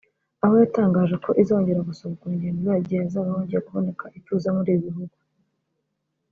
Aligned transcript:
aho 0.43 0.53
yatangaje 0.61 1.15
ko 1.23 1.29
izongera 1.41 1.87
gusubukura 1.89 2.31
ingendo 2.35 2.59
zayo 2.65 2.79
igihe 2.81 2.99
hazaba 3.03 3.33
hongeye 3.33 3.61
kubonekera 3.65 4.15
ituze 4.19 4.47
muri 4.55 4.69
ibi 4.73 4.83
bihugu 4.85 5.15